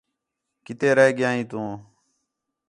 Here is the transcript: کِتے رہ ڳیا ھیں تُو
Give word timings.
کِتے 0.65 0.89
رہ 0.97 1.05
ڳیا 1.17 1.29
ھیں 1.35 1.45
تُو 1.49 1.61